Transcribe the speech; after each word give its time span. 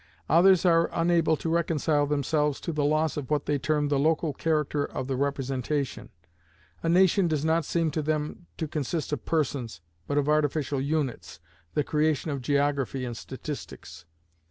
Others 0.29 0.65
are 0.65 0.89
unable 0.93 1.37
to 1.37 1.47
reconcile 1.53 2.07
themselves 2.07 2.59
to 2.61 2.73
the 2.73 2.83
loss 2.83 3.17
of 3.17 3.29
what 3.29 3.45
they 3.45 3.59
term 3.59 3.89
the 3.89 3.99
local 3.99 4.33
character 4.33 4.83
of 4.83 5.05
the 5.07 5.15
representation. 5.15 6.09
A 6.81 6.89
nation 6.89 7.27
does 7.27 7.45
not 7.45 7.65
seem 7.65 7.91
to 7.91 8.01
them 8.01 8.47
to 8.57 8.67
consist 8.67 9.13
of 9.13 9.25
persons, 9.25 9.79
but 10.07 10.17
of 10.17 10.27
artificial 10.27 10.81
units, 10.81 11.39
the 11.75 11.83
creation 11.83 12.31
of 12.31 12.41
geography 12.41 13.05
and 13.05 13.15
statistics. 13.15 14.05